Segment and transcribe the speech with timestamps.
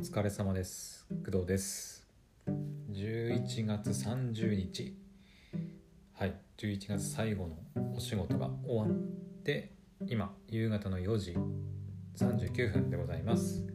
[0.00, 1.06] 疲れ様です。
[1.26, 2.08] 工藤です。
[2.90, 4.96] 11月30日。
[6.14, 6.34] はい。
[6.56, 9.74] 11月最後のお仕事が終わって
[10.06, 11.36] 今夕方の4時
[12.16, 13.66] 39分でございます。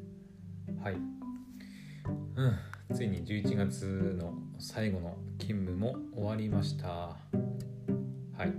[0.83, 0.95] はい。
[0.95, 2.57] うん。
[2.95, 6.87] ついに11月の最後の勤務も終わりました。
[6.87, 7.17] は
[8.39, 8.51] い。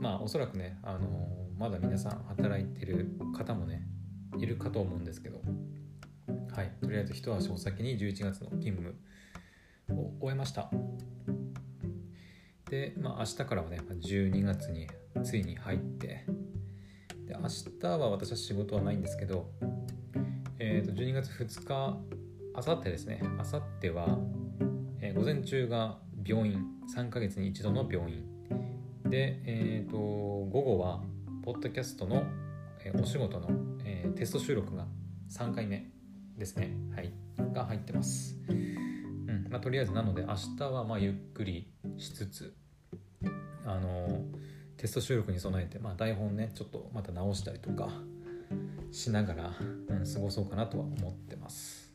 [0.00, 3.82] まあおそらくねあのーまだ皆さん働いてる方もね
[4.38, 5.40] いるかと思うんですけど。
[6.54, 6.72] はい。
[6.82, 8.94] とりあえず一足お先に11月の勤務
[9.90, 10.70] を終えました。
[12.68, 14.88] でまあ明日からはね12月に
[15.24, 16.24] ついに入って
[17.26, 17.48] で明
[17.80, 19.50] 日は私は仕事はないんですけど
[20.62, 21.98] えー、と12月2日
[22.54, 23.22] あさってですね。
[23.38, 24.18] あさっては、
[25.00, 28.24] えー午前中が病院3ヶ月に一度の病院。
[29.06, 31.00] で、えー、と午後は
[31.42, 32.24] ポッドキャストの、
[32.84, 33.48] えーお仕事の、
[33.84, 34.86] えーテスト収録が
[35.30, 35.90] 3回目
[36.40, 36.74] ですね。
[36.96, 37.12] はい。
[37.52, 38.34] が入ってます。
[38.48, 39.46] うん。
[39.50, 42.56] まあとりあえずなので明日はまゆっくりしつつ
[43.66, 44.24] あの
[44.78, 47.90] テスト収録に備えて、まあ、台本ねちょっとまた直したりとか
[48.90, 49.52] しながら、
[49.88, 51.92] うん、過ごそうかなとは思ってます。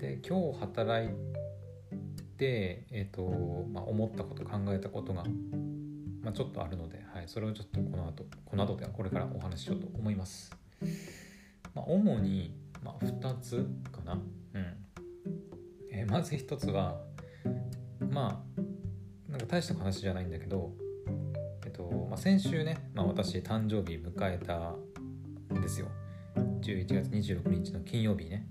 [0.00, 1.10] で今日働い
[2.36, 3.22] てえっ、と、
[3.72, 5.22] まあ、思ったこと考えたことが
[6.22, 10.50] まあ、ちょっとあるので、はい、それをちょっとこの後この後ではこれからお話ししようと思います。
[11.74, 14.12] まあ、主に、まあ、2つかな。
[14.12, 14.22] うん
[15.90, 17.00] えーまず1つは
[18.10, 20.72] まあなんか大した話じゃないんだけど、
[21.64, 24.74] えっとまあ、先週ね、まあ、私誕生日迎えた
[25.56, 25.88] んですよ。
[26.60, 28.46] 11月26日の金曜日ね。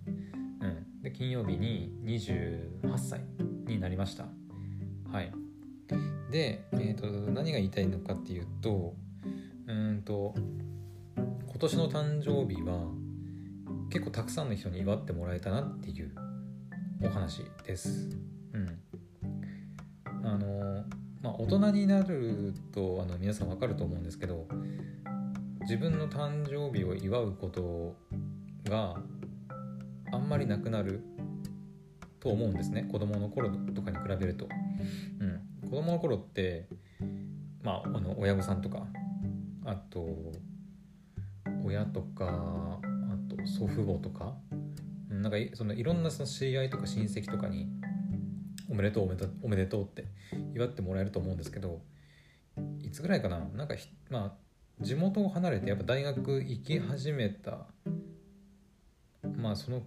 [0.61, 3.21] うん、で金曜日に28歳
[3.67, 4.25] になりました。
[5.11, 5.31] はい。
[6.31, 8.95] で、えー、と何が言いたいのかっていうと
[9.67, 10.33] うんと
[11.15, 12.87] 今年の誕生日は
[13.93, 16.15] 結構たくさんの人に祝ってもらえたなっていう
[17.03, 18.09] お話です。
[18.51, 18.79] うん、
[20.25, 20.83] あの
[21.21, 24.47] まあ大人になるとあの皆さんわかると思うんですけど
[25.61, 27.95] 自分の誕生日を祝うこと
[28.67, 28.95] が
[30.11, 31.03] あんまりなくなる
[32.19, 34.49] と思うんですね子供の頃とかに比べると。
[35.19, 36.67] うん、子供の頃って
[37.61, 38.87] まああの親御さんとか
[39.65, 40.07] あと
[41.63, 42.79] 親とか
[43.45, 44.35] 祖父母とか
[45.09, 47.67] なんかそのいろんなその知り合いとか親戚とかに
[48.69, 49.03] おめでとう
[49.43, 50.05] おめでとうって
[50.53, 51.81] 祝ってもらえると思うんですけど
[52.81, 57.67] いつぐらいかななんかひまあ地元を離れてやっぱ大学行き始めた
[59.37, 59.83] まあその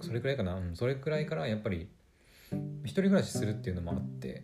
[0.00, 1.88] それくらいかな、うん、それくらいからやっぱり
[2.84, 4.42] 一人暮らしするっていうのもあって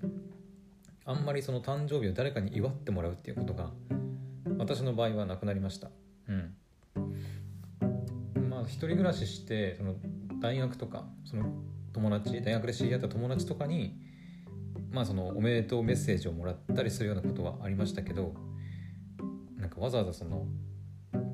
[1.05, 3.71] あんまりその誕生日を誰かに祝ってもらうっていうことが
[4.59, 5.91] 私の場合はなくなりました。
[8.67, 9.95] 一人暮らししてその
[10.41, 11.45] 大学とかその
[11.93, 13.99] 友達大学で知り合った友達とかに
[14.91, 18.35] まあそのおめでとうメッセージをもらったりするようなことはありましたけど
[19.57, 20.47] なんかわざわざその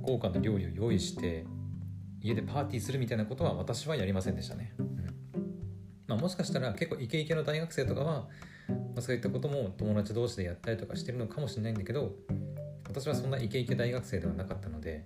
[0.02, 1.44] 豪華な料理を用意して
[2.22, 4.86] 家でパーティーするみたいなことは私はやりませんでしたね、うん。
[6.06, 8.28] まあ、もしかしたら結構イケイケの大学生とかは、
[8.68, 12.12] まあ、そういったことも友達同士でやったりとかしてるのかもしれないんだけど
[12.88, 15.04] 私はそんなイケイケ大学生ではなかったので、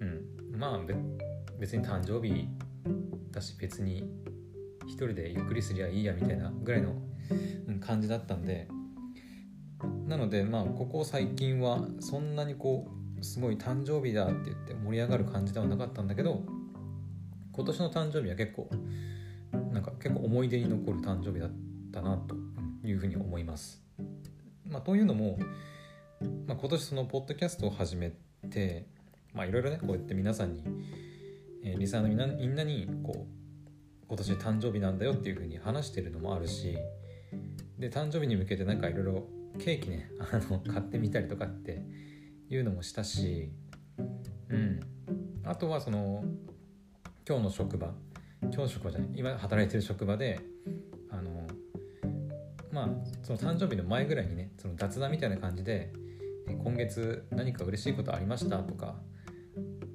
[0.00, 0.78] うん、まあ
[1.58, 2.48] 別に誕生日
[3.30, 4.04] だし別に
[4.86, 6.94] 一人でゆっくりすりゃいいやみたいなぐらいの
[7.80, 8.68] 感じだったんで
[10.06, 12.88] なのでまあここ最近はそんなにこ
[13.20, 16.42] うすごい誕生日だって言って盛り上がる感じではなかったんだけど
[17.52, 18.70] 今年の誕生日は結構
[19.72, 21.50] なんか結構思い出に残る誕生日だっ
[21.92, 22.36] たなと
[22.86, 23.82] いうふうに思います。
[24.66, 25.38] まあ、というのも、
[26.46, 28.12] まあ、今年そのポッドキャストを始め
[28.50, 28.86] て
[29.34, 30.62] いろいろねこうやって皆さんに、
[31.64, 36.76] えーリサーのみんなみんなにこう今年誕生日なんだよっていうふうに話してるのもあるし
[37.78, 41.82] で誕生日に向けてなんかいろいろケーキね あの買ってみたりとかって
[42.48, 43.50] いうのもしたし
[44.48, 44.80] うん。
[45.44, 46.22] あとはその
[47.26, 47.94] 今日の職場
[48.42, 50.40] 今日の職場じゃない今働いてる職場で
[51.10, 51.46] あの
[52.70, 52.88] まあ
[53.22, 55.90] その誕生日の前ぐらいにねその雑談みたいな感じで
[56.46, 58.96] 今月何か嬉しいことありましたとか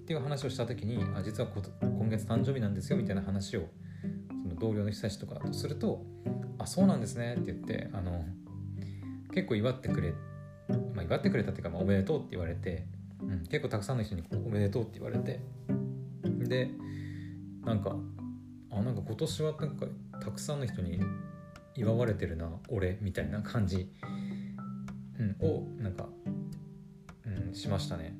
[0.03, 3.61] っていう話をした時にあ実は今月誕生日なんですよみたいな話を
[4.43, 6.03] その同僚の人たちとかとすると
[6.59, 8.25] 「あそうなんですね」って言ってあの
[9.33, 10.13] 結構祝ってくれ、
[10.93, 12.85] まあ、祝ってくれたっていうか、まあ、おめでとうって言われて、
[13.21, 15.39] うん、結構たくさんの人におめでとうって言われて
[16.25, 16.69] で
[17.63, 17.95] なんか
[18.71, 19.85] あなんか今年はなんか
[20.19, 20.99] たくさんの人に
[21.75, 23.89] 祝われてるな俺みたいな感じ、
[25.17, 26.09] うん、をなんか、
[27.25, 28.17] うん、しましたね。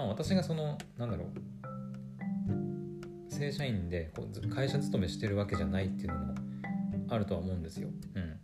[0.00, 1.28] はいうん私がそのなんだろう
[3.32, 6.34] 正社員でこう会社勤めしてるわけじゃないっていうのも
[7.08, 7.88] あるとは思うんですよ。
[8.14, 8.38] うん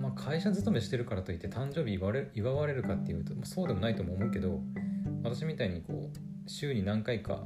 [0.00, 4.60] まあ、会社勤めしてるからといって誕生日祝われ祝われるかっていうと、そうでもないとも思うけど
[5.22, 7.44] 私みたいにこう週に何回か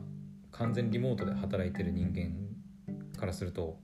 [0.52, 2.32] 完全リモートで働いてる人間
[3.18, 3.78] からすると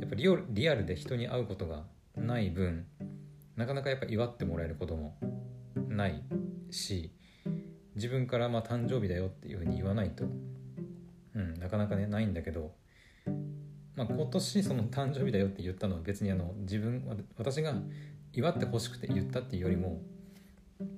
[0.00, 1.84] やっぱりリアルで人に会うことが
[2.16, 2.86] ない分
[3.56, 5.16] なかなかやっぱ祝ってもらえることも
[5.88, 6.22] ない
[6.70, 7.12] し
[7.96, 10.24] 自分からまあ誕生日だよっていうふうに言わないと、
[11.34, 12.72] うん、なかなかねないんだけど、
[13.96, 17.02] まあ、今年その誕生日だよって言ったのは別にあの自分
[17.36, 17.74] 私が
[18.32, 20.02] 祝ってほしくて言ったっていうよりも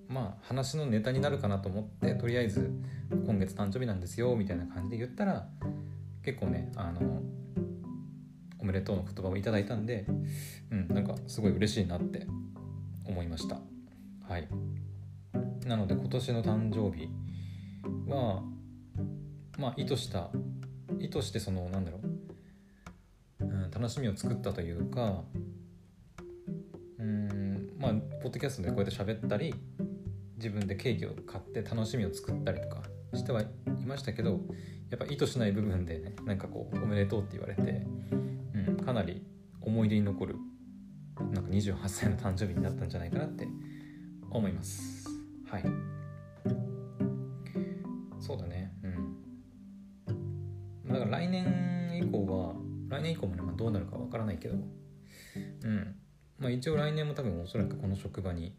[0.09, 2.71] まあ話のネタになるかなと思ってとりあえず
[3.11, 5.49] 今月誕生日なんですよみたいな感じで言ったら
[6.25, 7.23] 結構ねあの
[8.59, 10.05] おめでとうの言葉をいただいたんで、
[10.71, 12.27] うん、なんかすごい嬉しいなって
[13.07, 13.61] 思いました。
[14.29, 14.49] はい。
[15.69, 17.11] なので今年の誕生日
[18.09, 18.43] は
[19.59, 20.31] まあ意図した
[20.99, 22.01] 意図してそのなんだろ
[23.41, 25.23] う、うん、楽しみを作ったというか
[26.99, 27.93] うんまあ
[28.23, 29.55] ポッドキャストでこうやって喋ったり
[30.37, 32.83] 自分でケーキを買って楽しみを作ったりとか
[33.13, 33.47] してはい
[33.87, 34.41] ましたけど
[34.89, 37.87] やっぱ意図しない部分でねなんかこう「おめでとう」って言われて、
[38.55, 39.23] うん、かなり
[39.61, 40.37] 思い出に残る
[41.31, 43.47] なんか28歳の誕生日になったんじゃないかなって
[44.31, 44.98] 思います。
[45.51, 45.65] はい。
[48.21, 48.73] そうだね。
[48.83, 49.17] うん。
[50.93, 52.55] だから来年以降は
[52.89, 54.55] 来年以降もね、まあ、どうなるかわからないけど。
[54.55, 54.59] う
[55.69, 55.95] ん。
[56.39, 58.57] まあ一応来年も多分おそらくこの職場に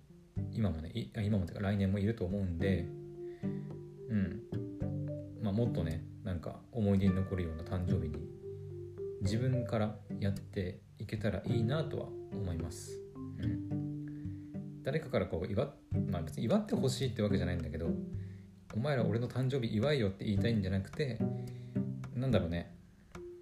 [0.51, 2.87] 今もね今もてか来年もいると思うんで。
[4.09, 4.41] うん。
[5.41, 8.17] まあもっとねなんか思い出に残るような誕生日に
[9.21, 12.99] 自分からやっていけたらいいなとは思います、
[13.39, 15.75] うん、誰かからこう祝っ
[16.09, 17.87] まあ別に祝ってほしいってわけじゃないんだけど
[18.75, 21.19] お前ら俺の誕生日祝いよって言いたいんじゃなくて
[22.15, 22.75] なんだろうね。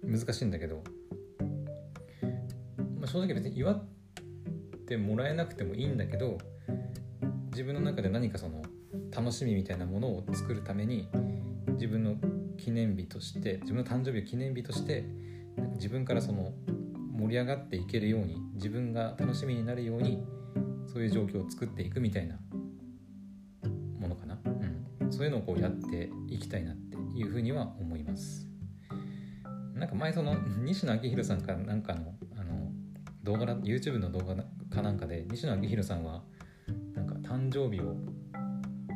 [0.04, 0.82] 難しいんだけど、
[2.98, 3.84] まあ、正直別に祝っ
[4.86, 6.38] てもらえなくてもいいんだけど
[7.50, 8.62] 自分の中で何かその
[9.14, 11.08] 楽しみみたいなものを作るために
[11.72, 12.14] 自分の
[12.56, 15.04] 記念日として自分の誕生日を記念日として
[15.74, 16.52] 自分からその
[17.18, 20.24] 盛り上がっていけるように自分が楽しみになるように
[20.86, 22.38] そういう状況を作っていくみたいな、
[25.18, 28.46] そういうのをこうやっていきたいなっていうふうには思います。
[29.74, 32.70] なんか前その 西野昭弘さんかなんかのあの
[33.24, 34.36] 動画 YouTube の動画
[34.70, 36.22] かなんかで西野昭弘さんは
[36.94, 37.96] なんか誕生日を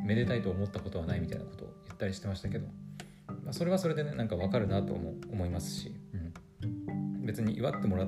[0.05, 2.67] めでたいと思ったことはないみたいなことを言ったりしてましたけど、
[3.27, 5.93] まあ、それはそれでねなんかわかるなとも思いますし、
[6.61, 8.07] うん、別に祝ってもら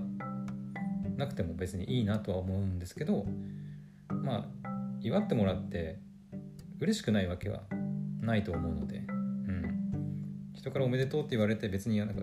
[1.18, 3.26] なくても別にいいなとは思うんですけど
[4.08, 4.70] まあ
[5.02, 6.00] 祝ってもらって
[6.80, 7.64] 嬉しくないわけは
[8.26, 12.22] ないと思うので、うん、人からおめでとうって言われて別になんか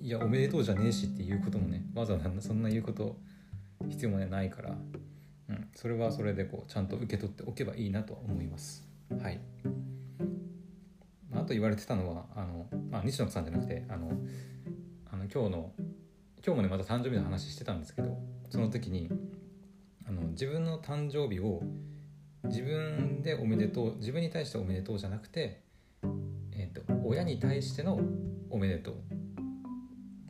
[0.00, 3.16] いやおめでとうじゃねえしっていうこともねわざわざそんな言うこと
[3.88, 4.76] 必要もねないから
[5.48, 8.86] うん、それはそれでこうちゃんと受け取っておけばいいなと思います。
[9.20, 9.40] はい。
[11.32, 14.10] あと言われてたのはあの、まあ、西野さんじゃなくてあの
[15.10, 15.72] あの今日の
[16.44, 18.18] 今日もねまた誕生日の話してたんですけど
[18.50, 19.08] その時に
[20.06, 21.62] あの自分の誕生日を
[22.48, 25.62] 自分でおめでとう自分に対しておめでとうじゃなくて、
[26.52, 28.00] えーと、親に対しての
[28.50, 28.94] おめでとう。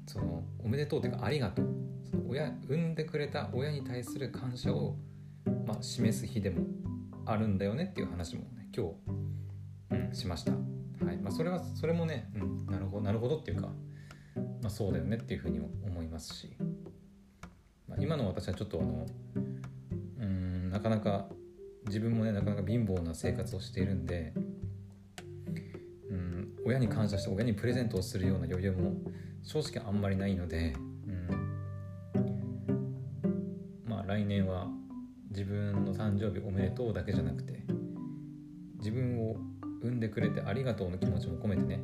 [0.07, 1.67] そのおめでとうっていうかありがとう。
[2.11, 4.97] その親産んでくれた親に対する感謝を
[5.69, 6.65] まあ、示す日でも
[7.27, 8.87] あるんだよねっていう話もね今
[9.91, 11.19] 日、うん、しました、はい。
[11.19, 13.69] まあ、それはそれもね、うん、なるほどなるほどっていうか、
[14.63, 16.57] まあ、そうだよねっていうふうにも思いますし、
[17.87, 19.07] まあ、今の私はちょっとあの
[20.21, 21.29] うんなかなか
[21.89, 24.33] 自分もねなかなか貧乏な生活をしているんで
[26.11, 28.93] うん親に感謝して親にプレゼントをするような余裕も
[29.43, 30.75] 正直あんまりないので、
[31.07, 31.29] うん、
[33.87, 34.69] まあ来年は
[35.31, 37.65] 自分の誕生日おめでとうだけじゃなくて
[38.79, 39.37] 自分を
[39.83, 41.81] 産んでくれてありがとうの気持ちも込めてね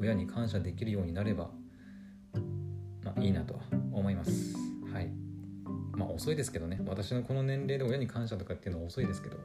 [0.00, 1.50] 親に感謝できるようになれば
[3.02, 3.60] まあいいなとは
[3.92, 4.67] 思います。
[6.18, 6.80] 遅いですけどね。
[6.84, 9.36] 私のこの年齢で親に感謝とかっていうのは遅いですけど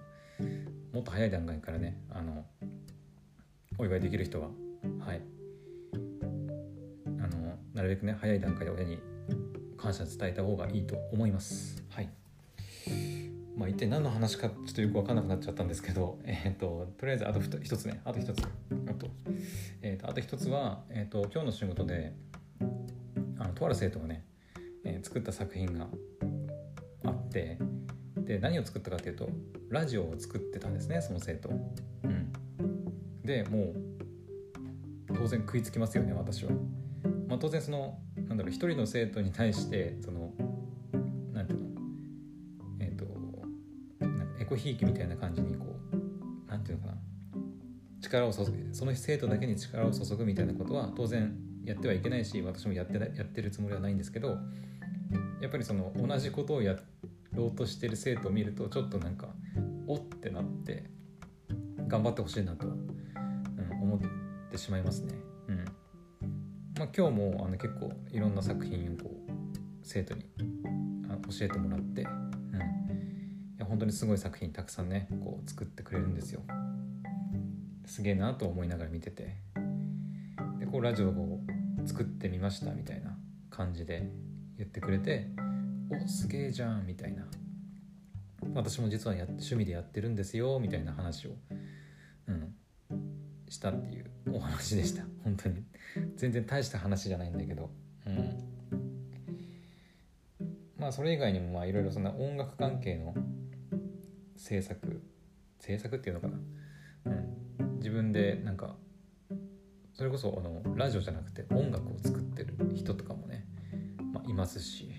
[0.91, 2.45] もっと早い段階からねあの
[3.77, 4.47] お祝いできる人は
[5.05, 5.21] はい。
[7.21, 8.97] あのなるべくね早い段階で親に
[9.77, 11.83] 感謝伝えた方がいいと思います。
[11.89, 12.09] はい。
[13.55, 18.01] まあ、一体何の話かちょっとよく分かんなくなっちゃったんですけど、 えーと、とりあえずあと一つね。
[18.03, 18.41] あと一つ。
[18.41, 19.07] あと,、
[19.83, 22.13] えーと、あと一つは、えーと、今日の仕事で
[23.37, 24.25] あのとある生徒がね、
[24.83, 25.87] えー、作った作品が
[27.33, 27.57] って
[28.17, 29.27] で何を作ったかっていうと
[29.69, 31.49] ラジオを作ってたんですねその生徒。
[31.49, 32.31] うん
[33.25, 33.75] でもう
[35.15, 36.51] 当然食いつきますよね私は。
[37.27, 37.97] まあ、当然その
[38.27, 40.33] なんだろう一人の生徒に対してその
[41.31, 41.67] なんていうの
[42.79, 43.05] えっ、ー、と
[44.39, 46.97] エコひいきみたいな感じにこうなんていうのかな
[48.01, 54.37] 力を注ぐその生徒だけに力を注ぐみたいなことは当然やってはいけないし私もやってやってるつもりはないんですけど
[55.41, 56.92] やっぱりその同じことをやって
[57.33, 59.27] ろうとしてる生徒を見るとちょっとなんか
[59.87, 60.89] おってなって
[61.87, 62.77] 頑張ってほしいなと、うん、
[63.81, 63.99] 思っ
[64.51, 65.13] てしまいますね。
[65.47, 65.65] うん
[66.77, 69.31] まあ、今日もあの結構いろんな作品をこう
[69.83, 70.25] 生徒に
[71.29, 72.09] 教えてもらって、うん、い
[73.59, 76.41] や本当にすごい作品たくさんねこう作ってくれるんですよ。
[77.85, 79.35] すげえなと思いながら見てて
[80.59, 81.41] でこうラジオを
[81.85, 83.15] 作ってみましたみたいな
[83.49, 84.09] 感じで
[84.57, 85.29] 言ってくれて
[85.89, 87.25] おすげえじゃんみたいな。
[88.53, 91.31] 私も実はや趣味でやってるんですよみたいな話を、
[92.27, 92.53] うん、
[93.49, 95.03] したっていうお話でした。
[95.23, 95.63] 本当に。
[96.15, 97.69] 全然大した話じゃないんだけど、
[98.05, 98.37] うん、
[100.77, 103.13] まあそれ以外にもまあいろいろそんな音楽関係の
[104.35, 105.01] 制作
[105.59, 106.39] 制作っていうのかな、
[107.05, 107.09] う
[107.63, 108.75] ん、自分でなんか
[109.93, 113.45] それこそあのラジオじゃなくて音楽を作ってる人とかもね、
[114.11, 114.89] まあ、いますし、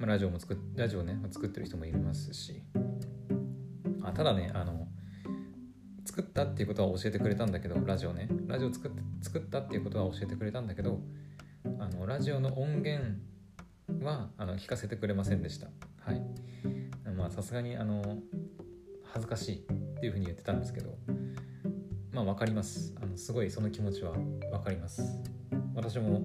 [0.00, 2.62] まあ、ラジオも作ラジオね作ってる人もいますし。
[4.02, 4.88] あただねあの
[6.06, 8.26] 作ったっていうことは教えてくれたんだけどラジオね。
[8.46, 8.90] ラジオ作っ
[9.20, 11.00] 作ったっていうことは教えてくれたんだけど
[11.78, 13.18] あのラジオの音源
[14.02, 15.68] はあの聞かせてくれませんでした。
[16.00, 16.22] はい。
[17.14, 18.20] まあさすがにあの
[19.04, 20.96] 恥ずかしいっていうふうに言ってたんですけど
[22.10, 22.94] まあ分かります。
[23.02, 25.02] あのすごいその気持ちは分かります。
[25.74, 26.22] 私も、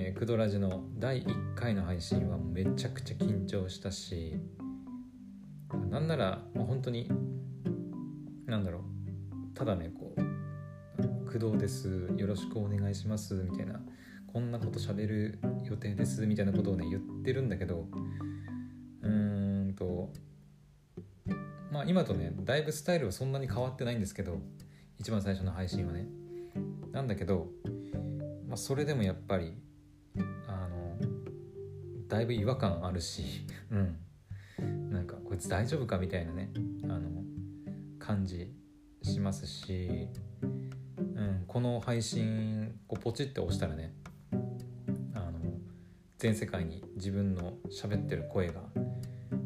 [0.00, 4.36] えー、クドラジの第1回の配信はめちゃくちゃ緊張したし
[5.90, 7.10] なんなら、まあ、本当に
[8.46, 8.82] なんだろう
[9.54, 12.10] ただねこう「工藤です。
[12.16, 13.80] よろしくお願いします」みたいな
[14.32, 17.88] 「こんなこと喋る予定です」みたいなことをね言ってるんだけど
[19.02, 20.12] うーんと
[21.72, 24.40] まあ今とねだいぶスタイルはそんなに変わってないんですけど
[25.00, 26.06] 一番最初の配信はね。
[26.92, 27.48] なんだけど、
[28.46, 29.54] まあ、それでもやっぱり
[32.08, 36.50] だいぶ違和感あるしうんなんかこいつ大丈夫かみたいなね
[36.84, 37.22] あの
[37.98, 38.52] 感じ
[39.02, 40.08] しますし、
[40.42, 43.94] うん、この配信こうポチって押したらね
[45.14, 45.38] あの
[46.18, 48.62] 全世界に自分の喋ってる声が、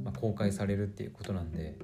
[0.04, 1.76] まあ、公開されるっていうことなんで、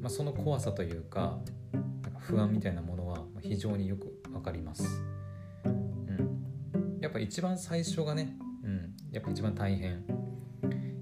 [0.00, 1.38] まあ、その怖さというか
[1.72, 5.02] なんか不安みたいなものは非常によく分かります。
[7.06, 8.36] やっぱ一番最初がね、
[9.16, 10.04] やっぱ一番大変。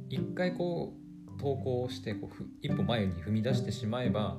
[0.08, 0.94] 一回こ
[1.36, 4.38] う投稿してこう一歩前に踏み出してしまえば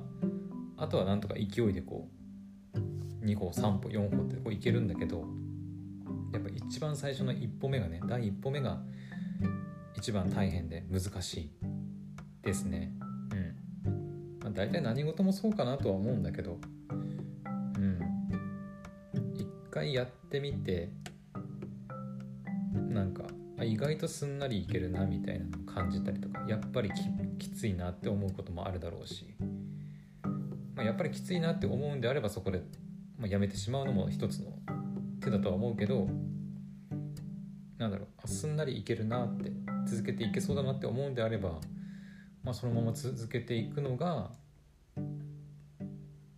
[0.78, 2.08] あとはなんとか勢いでこ
[2.74, 5.26] う2歩3歩4歩ってこういけるんだけど
[6.32, 8.80] やっぱ一番最初の一歩目がね第一歩目が
[9.94, 11.50] 一番大変で難しい
[12.42, 12.92] ですね。
[13.84, 14.38] うん。
[14.40, 16.58] まあ大体何事もそうかなとは思うんだけど
[17.78, 18.00] うん。
[19.34, 20.88] 一回やってみて
[22.88, 23.25] なんか
[23.66, 26.90] 意外とすんなりいけるなみたいなのを感じたりとかやっぱり
[27.38, 29.34] きついなって思うこともあるだろうし
[30.76, 32.62] まあ、やっぱりきついなって思うんであればそこで、
[33.18, 34.52] まあ、やめてしまうのも一つの
[35.20, 36.06] 手だとは思うけど
[37.78, 39.50] なんだろうすんなりいけるなって
[39.86, 41.60] 続けていけそうだなって思うんであれば、
[42.42, 44.30] まあ、そのまま続けていくのが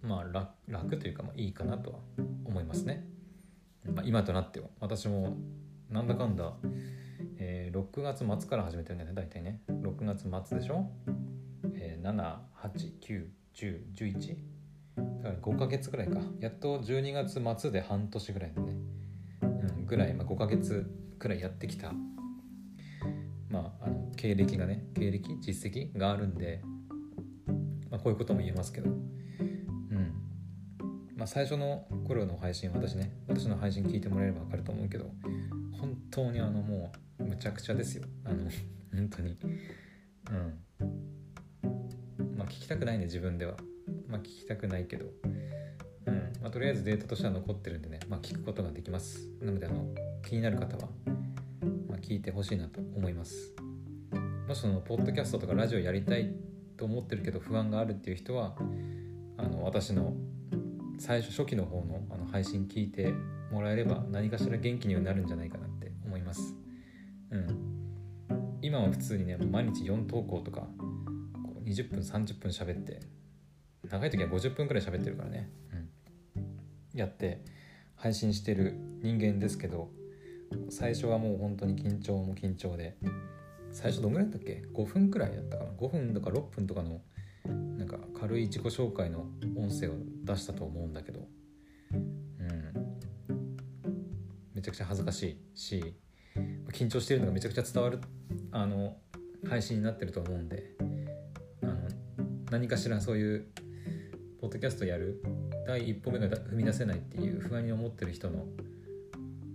[0.03, 1.99] まあ楽というかまあいいかなとは
[2.45, 3.05] 思いますね。
[3.85, 5.37] まあ、今となっては私も
[5.91, 6.53] なんだかんだ、
[7.51, 9.63] えー、6月末から始めてるんだよね大体ね。
[9.69, 10.91] 6月末でしょ、
[11.73, 12.39] えー、
[13.03, 14.37] 789 1011
[15.23, 16.21] だから5ヶ月ぐらいか。
[16.41, 18.77] やっと12月末で半年ぐらいでね、
[19.41, 19.47] う
[19.81, 21.93] ん、ぐらい、まあ、5ヶ月くらいやってきた。
[23.49, 26.61] まああの経歴がね経歴実績があるんで、
[27.91, 28.91] まあ、こういうことも言えますけど。
[28.91, 30.13] うん。
[31.17, 35.07] まあ最初の頃の配信私ね私の配信聞いてもらえれば分かると思うけど
[35.81, 38.05] 本当にあのもうむちゃくちゃですよ。
[38.25, 38.51] あの
[38.93, 39.37] 本当に。
[40.31, 40.59] うん。
[42.49, 43.55] 聞きたくないね自分では。
[44.09, 45.07] まあ聞きたくないけど。
[46.07, 46.33] うん。
[46.41, 49.29] まあ、とりあえずデータとしては残ってるんでね、まあ、聞くことができます。
[49.41, 49.85] なのであの
[50.27, 50.89] 気になる方は、
[51.89, 53.55] まあ、聞いてほしいなと思います。
[54.49, 56.33] もしそのポッドキャストとかラジオやりたい
[56.79, 58.57] と思ってるけど不安があるっていう人は
[59.37, 60.15] あの私の
[60.99, 63.13] 最初初期の方のあの配信聞いて
[63.53, 66.58] もらえれば何かしら元気にはなるんじゃないかなって思います
[67.31, 68.59] うん。
[68.63, 70.67] 今は普通にね毎日4投稿とか
[71.65, 73.01] 20分30分喋って
[73.89, 75.51] 長い時は50分くらい喋ってるからね、
[76.35, 77.45] うん、やって
[77.95, 79.91] 配信してる人間ですけど
[80.71, 82.97] 最初はもう本当に緊張も緊張で
[83.71, 87.01] 最初どんぐらいだったっけ？5分くらいだったかな？5分とか6分とかの
[87.77, 89.95] なんか軽い自己紹介の音声を
[90.25, 91.29] 出したと思うんだけど。
[91.93, 92.09] うん。
[94.55, 95.95] めちゃくちゃ恥ずかしいし
[96.73, 98.01] 緊張してるのがめちゃくちゃ伝わる
[98.53, 98.97] あの
[99.49, 100.75] 配信になってると思うんで
[101.63, 101.75] あの
[102.51, 103.47] 何かしらそういう
[104.41, 105.23] ポッドキャストやる
[105.67, 108.45] 第一歩目が踏み出せないっていう不安に思ってる人の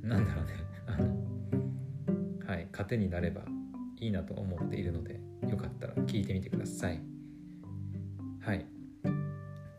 [0.02, 0.52] なんだろうね
[0.88, 3.44] あのはい糧になれば
[4.00, 7.00] いいなと思っているのでよかったら聞いてみてください。
[8.42, 8.66] はい。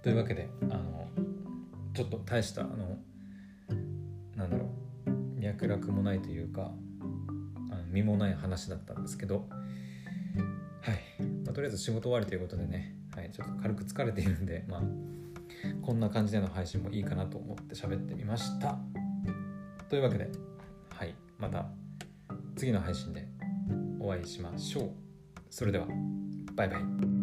[0.03, 1.09] というわけであの
[1.95, 2.99] ちょっと大したあの
[4.37, 4.71] なんだろ
[5.07, 6.73] う脈絡もないというか
[7.94, 9.46] 身もない話だったんですけど
[10.82, 14.82] はい、まあ、とりあえず仕事終わりということでね、はい、ちょっと軽く疲れているんでまあ
[15.82, 18.78] こんな感じでの配信もいいかなと思って喋ってみました。
[19.88, 20.30] というわけで
[20.90, 21.14] はい。
[21.38, 21.66] また
[22.56, 23.26] 次の配信で
[24.00, 24.90] お会いしましょう。
[25.50, 25.86] それでは
[26.54, 27.13] バイバイ。